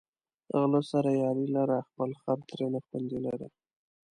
[0.59, 3.47] غله سره یاري لره، خپل خر ترېنه خوندي لره